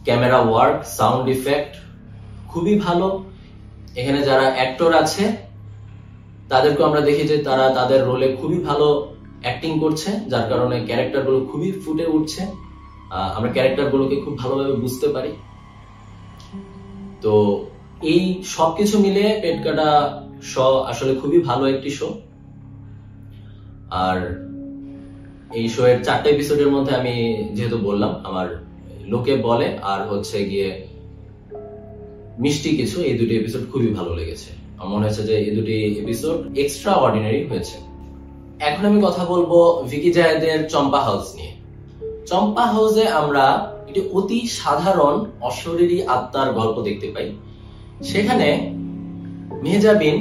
ক্যামেরা 0.05 0.39
ওয়ার্ক 0.49 0.77
সাউন্ড 0.97 1.25
ইফেক্ট 1.35 1.73
খুবই 2.51 2.75
ভালো। 2.85 3.07
এখানে 3.99 4.19
যারা 4.29 4.45
অ্যাক্টর 4.57 4.91
আছে 5.03 5.25
তাদেরকে 6.51 6.81
আমরা 6.83 7.01
দেখি 7.07 7.23
যে 7.31 7.37
তারা 7.47 7.65
তাদের 7.77 7.99
রোলে 8.09 8.27
খুবই 8.39 8.59
ভালো 8.69 8.87
অ্যাক্টিং 9.43 9.71
করছে, 9.83 10.09
যার 10.31 10.45
কারণে 10.51 10.75
ক্যারেক্টারগুলো 10.89 11.39
খুবই 11.49 11.69
ফুটে 11.83 12.05
উঠছে। 12.15 12.41
আমরা 13.37 13.49
ক্যারেক্টারগুলোকে 13.55 14.15
খুব 14.23 14.33
ভালোভাবে 14.41 14.75
বুঝতে 14.83 15.07
পারি। 15.15 15.31
তো 17.23 17.33
এই 18.11 18.23
সবকিছু 18.55 18.95
মিলে 19.05 19.23
পেট 19.43 19.57
কাটা 19.65 19.89
শ 20.51 20.53
আসলে 20.91 21.13
খুবই 21.21 21.39
ভালো 21.49 21.63
একটি 21.73 21.89
শো 21.97 22.09
আর 24.05 24.17
এই 25.59 25.65
শো 25.73 25.81
এর 25.91 25.99
চারটে 26.07 26.27
এপিসোডের 26.35 26.69
মধ্যে 26.75 26.93
আমি 26.99 27.15
যেহেতু 27.55 27.77
বললাম, 27.87 28.11
আমার 28.29 28.47
লোকে 29.11 29.33
বলে, 29.47 29.67
আর 29.91 29.99
হচ্ছে 30.11 30.37
গিয়ে 30.51 30.69
মিষ্টি 32.43 32.69
কিছু, 32.79 32.97
এই 33.09 33.15
দুটি 33.19 33.33
এপিসোড 33.41 33.63
খুবই 33.71 33.89
ভালো 33.97 34.11
লেগেছে। 34.19 34.49
আমার 34.79 34.91
মনে 34.93 35.05
হচ্ছে 35.07 35.23
যে 35.29 35.35
এই 35.47 35.51
দুটি 35.57 35.75
এপিসোড 36.03 36.37
এক্সট্রা 36.63 36.91
অর্ডিনারি 37.05 37.41
হয়েছে। 37.49 37.77
এখন 38.59 38.83
আমি 38.89 38.99
কথা 39.07 39.23
বলব 39.25 39.51
ভিকি 39.89 40.11
জাহেদের 40.17 40.59
চম্পা 40.69 40.99
হাউস 41.07 41.25
নিয়ে। 41.37 41.53
চম্পা 42.29 42.63
হাউসে 42.73 43.05
আমরা 43.21 43.45
একটি 43.87 44.01
অতি 44.17 44.39
সাধারণ, 44.47 45.15
অশরীরী 45.41 45.97
আত্মার 46.15 46.49
গল্প 46.53 46.77
দেখতে 46.87 47.07
পাই। 47.13 47.27
সেখানে 48.11 48.47
মেহজাবিন 49.63 50.17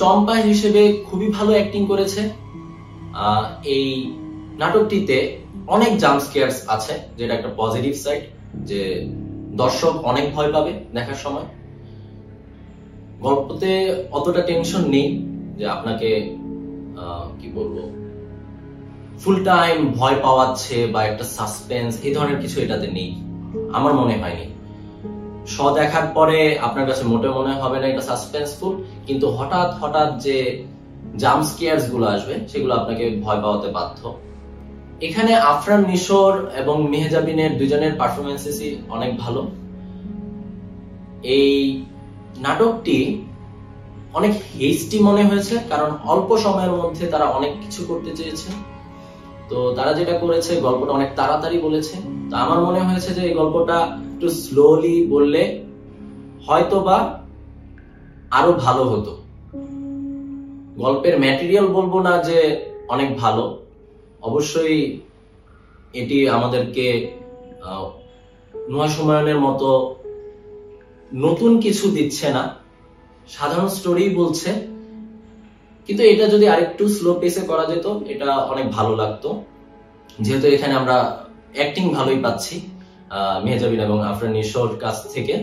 চম্পা 0.00 0.34
হিসেবে 0.48 0.82
খুবই 1.06 1.28
ভালো 1.36 1.52
অ্যাক্টিং 1.56 1.82
করেছে। 1.86 2.20
এই 3.64 3.86
নাটকটিতে 4.60 5.16
অনেক 5.74 5.92
জাম্প 5.98 6.20
স্কেয়ার্স 6.26 6.56
আছে, 6.68 6.94
যেটা 7.18 7.32
একটা 7.34 7.50
পজিটিভ 7.56 7.92
সাইড 8.04 8.22
যে 8.68 8.80
দর্শক 9.62 9.94
অনেক 10.10 10.26
ভয় 10.34 10.50
পাবে 10.52 10.72
দেখার 10.94 11.18
সময়। 11.24 11.46
গল্পতে 13.24 13.70
অতটা 14.12 14.42
টেনশন 14.48 14.82
নেই 14.94 15.08
যে 15.58 15.64
আপনাকে 15.66 16.08
কি 17.40 17.48
বলব? 17.54 17.76
ফুল 19.20 19.44
টাইম 19.44 19.76
ভয় 19.98 20.16
পাওয়াচ্ছে 20.22 20.86
বা 20.86 21.00
একটা 21.04 21.24
সাসপেন্স 21.24 21.92
এই 22.02 22.14
ধরনের 22.14 22.38
কিছু 22.40 22.56
এটাতে 22.60 22.86
নেই। 22.86 23.10
আমার 23.72 23.94
মনে 23.94 24.14
হয়নি। 24.22 24.46
শ 25.46 25.56
দেখার 25.74 26.06
পরে 26.14 26.58
আপনার 26.58 26.86
কাছে 26.86 27.04
মোটে 27.04 27.28
মনে 27.28 27.52
হবে 27.52 27.80
না 27.80 27.86
এটা 27.86 28.00
সাসপেন্সফুল 28.00 28.72
কিন্তু 29.06 29.26
হঠাৎ 29.30 29.70
হঠাৎ 29.80 30.22
যে 30.22 30.36
জাম্প 31.18 31.44
স্কেয়ার্সগুলো 31.44 32.06
আসবে, 32.06 32.34
সেগুলো 32.48 32.74
আপনাকে 32.74 33.04
ভয় 33.24 33.40
পাওয়াতে 33.42 33.68
বাধ্য। 33.72 34.00
এখানে 35.00 35.32
আফরান 35.52 35.82
মিশর 35.86 36.32
এবং 36.56 36.88
মেহেজাবিনের 36.88 37.58
দুজনের 37.58 37.92
পারফরমেন্সেসই 37.98 38.76
অনেক 38.88 39.10
ভালো। 39.18 39.42
এই 41.22 41.82
নাটকটি 42.38 42.98
অনেক 44.18 44.32
হেস্টি 44.60 44.96
মনে 45.08 45.22
হয়েছে, 45.28 45.54
কারণ 45.70 45.90
অল্প 46.12 46.30
সময়ের 46.44 46.74
মধ্যে 46.80 47.04
তারা 47.12 47.26
অনেক 47.36 47.52
কিছু 47.62 47.80
করতে 47.88 48.10
চেয়েছে। 48.18 48.48
তো 49.50 49.58
তারা 49.76 49.92
যেটা 49.98 50.14
করেছে, 50.22 50.52
গল্পটা 50.66 50.92
অনেক 50.98 51.10
তাড়াতাড়ি 51.18 51.58
বলেছে। 51.66 51.94
তো 52.30 52.34
আমার 52.44 52.58
মনে 52.66 52.80
হয়েছে 52.88 53.10
যে 53.16 53.22
এই 53.28 53.34
গল্পটা 53.40 53.76
একটু 54.12 54.26
স্লোলি 54.42 54.96
বললে 55.14 55.42
হয়তো 56.46 56.76
বা 56.86 56.98
আরও 58.38 58.52
ভালো 58.64 58.82
হতো। 58.92 59.12
গল্পের 60.82 61.14
ম্যাটেরিয়াল 61.22 61.66
বলব 61.76 61.94
না 62.06 62.12
যে 62.28 62.38
অনেক 62.94 63.08
ভালো। 63.22 63.44
অবশ্যই 64.28 64.78
এটি 66.00 66.18
আমাদেরকে 66.36 66.86
নয় 68.72 68.90
সময়নের 68.96 69.38
মতো 69.46 69.68
নতুন 71.24 71.52
কিছু 71.64 71.84
দিচ্ছে 71.96 72.28
না। 72.36 72.44
সাধারণ 73.34 73.68
স্টোরি 73.78 74.04
বলছে, 74.20 74.50
কিন্তু 75.86 76.02
এটা 76.12 76.24
যদি 76.34 76.46
আরেকটু 76.52 76.84
স্লো 76.96 77.10
পেসে 77.20 77.42
করা 77.50 77.64
যেত, 77.70 77.86
এটা 78.12 78.28
অনেক 78.52 78.66
ভালো 78.76 78.92
লাগতো। 79.00 79.28
যেহেতু 80.24 80.46
এখানে 80.56 80.74
আমরা 80.80 80.96
অ্যাক্টিং 81.58 81.84
ভালোই 81.96 82.18
পাচ্ছি 82.24 82.54
মেহজাবিন 83.44 83.80
এবং 83.86 83.98
আফরান 84.10 84.32
নিশোর 84.36 84.70
কাছ 84.84 84.96
থেকে। 85.14 85.34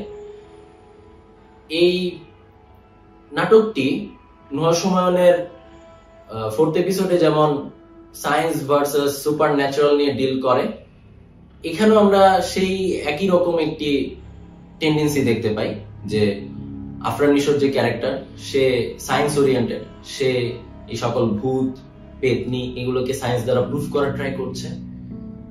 এই 1.69 1.93
নাটকটি 3.31 3.87
নয়সমায়নের 4.57 5.35
ফোর্থ 6.55 6.73
এপিসোডে 6.83 7.15
যেমন 7.25 7.49
সায়েন্স 8.23 8.55
ভার্সেস 8.69 9.11
সুপার 9.23 9.49
ন্যাচারাল 9.59 9.93
নিয়ে 9.99 10.13
ডিল 10.19 10.35
করে, 10.45 10.65
এখানেও 11.69 11.97
আমরা 12.03 12.23
সেই 12.51 12.73
একই 13.11 13.27
রকম 13.33 13.55
একটি 13.67 13.89
টেন্ডেন্সি 14.79 15.21
দেখতে 15.29 15.49
পাই, 15.57 15.69
যে 16.11 16.21
আফরান 17.09 17.31
নিশোর 17.35 17.57
যে 17.63 17.67
ক্যারেক্টার, 17.75 18.13
সে 18.49 18.63
সায়েন্স 19.07 19.33
ওরিয়েন্টেড 19.41 19.81
সে 20.15 20.29
এই 20.91 20.97
সকল 21.03 21.23
ভূত, 21.39 21.69
পেতনি 22.21 22.61
এগুলোকে 22.79 23.13
সায়েন্স 23.21 23.41
দ্বারা 23.47 23.61
প্রুফ 23.69 23.85
করার 23.93 24.11
ট্রাই 24.17 24.31
করছে। 24.39 24.67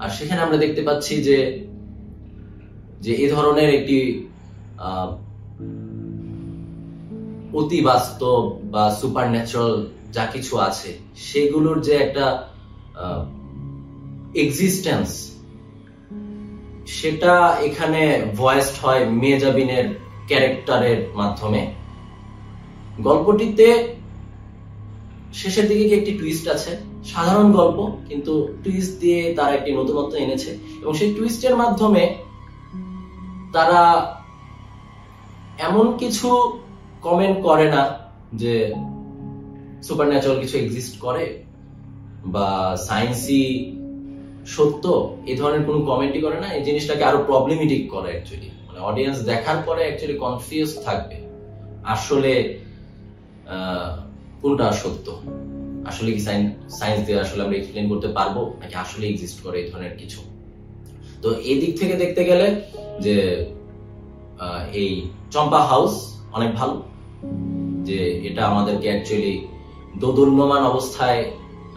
আর 0.02 0.10
সেখানে 0.16 0.40
আমরা 0.46 0.58
দেখতে 0.64 0.82
পাচ্ছি 0.88 1.14
যে 1.28 1.38
যে 3.04 3.12
এই 3.22 3.28
ধরনের 3.34 3.70
একটি 3.78 3.98
অতি 7.60 7.80
বাস্তব 7.90 8.40
বা 8.72 8.84
সুপার 8.98 9.26
ন্যাচারাল 9.34 9.74
যা 10.16 10.24
কিছু 10.34 10.54
আছে, 10.68 10.90
সেগুলোর 11.28 11.78
যে 11.86 11.94
একটা 12.04 12.26
এক্সিস্টেন্স 14.44 15.08
সেটা 16.96 17.34
এখানে 17.68 18.02
ভয়েসড 18.40 18.76
হয় 18.84 19.02
মেজাবিনের 19.22 19.86
ক্যারেক্টারের 20.28 20.98
মাধ্যমে। 21.14 21.62
গল্পটিতে 23.00 23.96
শেষের 25.34 25.68
দিকে 25.68 25.84
কি 25.88 25.94
একটি 25.94 26.12
টুইস্ট 26.18 26.48
আছে? 26.48 26.76
সাধারণ 27.04 27.52
গল্প, 27.52 27.78
কিন্তু 28.08 28.48
টুইস্ট 28.64 29.00
দিয়ে 29.00 29.34
তারা 29.34 29.52
একটি 29.54 29.72
নতুনত্ব 29.72 30.14
এনেছে। 30.16 30.50
এবং 30.82 30.92
সেই 30.94 31.14
টুইস্টের 31.14 31.56
মাধ্যমে 31.56 32.14
তারা 33.52 33.80
এমন 35.58 35.96
কিছু 35.96 36.28
কমেন্ট 37.02 37.42
করে 37.42 37.70
না 37.70 37.82
যে 38.34 38.74
সুপার 39.82 40.08
ন্যাচারাল 40.08 40.40
কিছু 40.40 40.58
এক্সিস্ট 40.58 41.00
করে 41.00 41.42
বা 42.26 42.76
সায়েন্সি 42.88 43.42
সত্য 44.46 44.84
এই 45.26 45.36
ধরনের 45.36 45.64
কোনো 45.66 45.78
কমেন্টই 45.80 46.20
করে 46.20 46.40
না। 46.40 46.48
এই 46.52 46.64
জিনিসটাকে 46.64 47.04
আরও 47.04 47.24
প্রবলেমেটিক 47.26 47.90
করে 47.90 48.10
অ্যাকচুয়ালি 48.10 48.50
মানে 48.72 48.84
অডিয়েন্স 48.90 49.18
দেখার 49.30 49.58
পরে 49.66 49.82
অ্যাকচুয়ালি 49.86 50.16
কনফিউজ 50.24 50.70
থাকবে। 50.86 51.16
আসলে 51.94 52.32
কোনটা 54.42 54.66
সত্য? 54.82 55.06
আসলে 55.90 56.08
কি 56.14 56.20
সায়েন্স 56.78 57.00
দিয়ে 57.06 57.18
আসলে 57.24 57.40
আমরা 57.44 57.56
এক্সপ্লেন 57.58 57.86
করতে 57.92 58.08
পারব? 58.18 58.36
নাকি 58.60 58.74
আসলে 58.84 59.04
এক্সিস্ট 59.08 59.38
করে 59.44 59.56
এই 59.62 59.66
ধরনের 59.70 59.94
কিছু? 60.00 60.20
তো 61.22 61.28
এই 61.50 61.56
দিক 61.62 61.72
থেকে 61.80 61.94
দেখতে 62.02 62.22
গেলে 62.30 62.46
যে 63.04 63.16
এই 64.80 64.90
চম্পা 65.34 65.60
হাউস 65.70 65.92
অনেক 66.36 66.50
ভালো। 66.60 66.74
যে 67.88 67.98
এটা 68.28 68.42
আমাদেরকে 68.52 68.86
অ্যাকচুয়ালি 68.90 69.34
দোদুল্যমান 70.02 70.62
অবস্থায় 70.72 71.20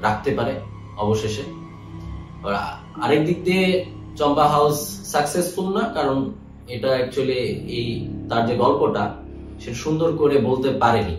রাখতে 0.05 0.31
পারে 0.37 0.53
অবশেষে। 1.03 1.43
আরেক 3.03 3.21
দিক 3.27 3.39
দিয়ে 3.47 3.65
চম্পা 4.19 4.45
হাউস 4.53 4.77
সাকসেসফুল 5.13 5.67
না, 5.77 5.83
কারণ 5.97 6.17
এটা 6.73 6.89
অ্যাকচুয়ালি 6.95 7.39
এই 7.77 7.87
তার 8.29 8.43
যে 8.47 8.55
গল্পটা, 8.63 9.03
সে 9.61 9.71
সুন্দর 9.83 10.09
করে 10.21 10.35
বলতে 10.49 10.69
পারেনি। 10.81 11.15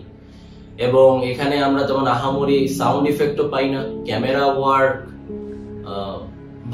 এবং 0.87 1.09
এখানে 1.31 1.55
আমরা 1.67 1.81
যেমন 1.89 2.05
আহামরি 2.15 2.57
সাউন্ড 2.79 3.05
ইফেক্টও 3.11 3.45
পাই 3.53 3.65
না 3.73 3.81
ক্যামেরা 4.07 4.43
ওয়ার্ক 4.57 4.95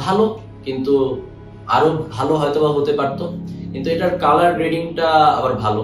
ভালো, 0.03 0.25
কিন্তু 0.65 0.93
আরও 1.75 1.89
ভালো 2.15 2.33
হয়তো 2.41 2.59
বা 2.63 2.69
হতে 2.77 2.93
পারত। 2.99 3.21
কিন্তু 3.71 3.87
এটার 3.95 4.13
কালার 4.23 4.51
গ্রেডিংটা 4.57 5.09
আবার 5.37 5.53
ভালো। 5.63 5.83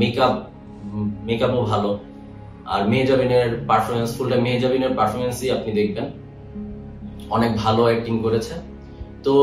মেকআপ 0.00 0.34
মেকআপও 1.28 1.62
ভালো। 1.72 1.90
আর 2.72 2.80
মেহজাবিনের 2.92 3.48
পারফরমেন্স 3.68 4.10
ফুলটা 4.16 4.36
মেহজাবিনের 4.46 4.92
পারফরমেন্সই 4.98 5.48
আপনি 5.56 5.70
দেখবেন। 5.78 6.06
অনেক 7.36 7.50
ভালো 7.64 7.82
অ্যাক্টিং 7.88 8.14
করেছে। 8.24 8.54
তো 9.24 9.34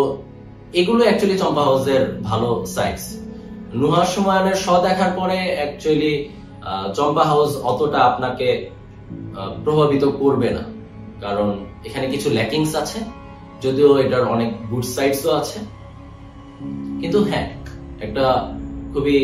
এগুলো 0.78 1.02
অ্যাকচুয়ালি 1.04 1.38
চম্পা 1.42 1.64
হাউসের 1.68 2.04
ভালো 2.30 2.50
সাইডস 2.76 3.06
নুহা 3.80 4.04
সুমায়নের 4.14 4.58
শ 4.64 4.68
দেখার 4.88 5.12
পরে 5.20 5.38
অ্যাকচুয়ালি 5.58 6.14
চম্পা 6.98 7.24
হাউস 7.30 7.52
অতটা 7.72 8.00
আপনাকে 8.10 8.48
প্রভাবিত 9.64 10.04
করবে 10.22 10.50
না। 10.58 10.64
কারণ 11.24 11.50
এখানে 11.88 12.06
কিছু 12.14 12.28
ল্যাকিংস 12.38 12.72
আছে, 12.82 13.00
যদিও 13.64 13.90
এটার 14.04 14.24
অনেক 14.34 14.50
গুড 14.70 14.86
সাইডসও 14.96 15.32
আছে। 15.42 15.60
কিন্তু 17.02 17.20
হ্যাঁ 17.30 17.48
একটা 18.06 18.26
খুবই 18.94 19.18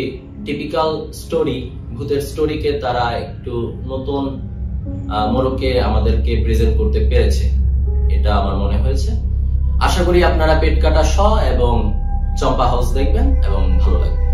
টিপিক্যাল 0.46 0.90
স্টোরি 1.22 1.58
ভূতের 1.96 2.22
স্টোরিকে 2.30 2.72
তারা 2.84 3.06
একটু 3.24 3.54
নতুন 3.92 4.24
মোড়কে 5.34 5.70
আমাদেরকে 5.82 6.32
প্রেজেন্ট 6.44 6.74
করতে 6.80 7.00
পেরেছে। 7.10 7.46
এটা 8.16 8.32
আমার 8.40 8.56
মনে 8.64 8.78
হয়েছে। 8.84 9.12
আশা 9.80 10.02
করি 10.04 10.20
আপনারা 10.24 10.54
পেট 10.60 10.76
কাটা 10.82 11.04
স 11.04 11.16
এবং 11.54 11.74
চম্পা 12.38 12.66
হাউস 12.68 12.88
দেখবেন 12.94 13.28
এবং 13.48 13.64
ভালো 13.80 13.98
লাগবে। 14.00 14.25